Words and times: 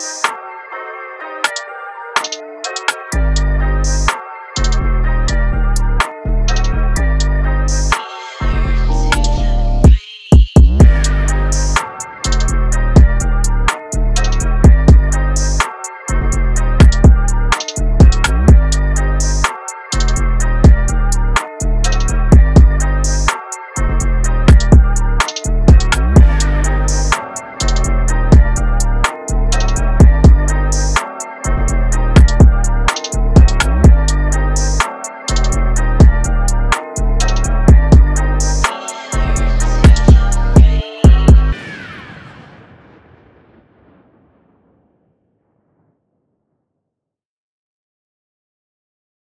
you 0.00 0.39